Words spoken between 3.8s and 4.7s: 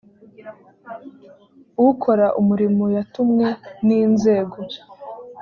n inzego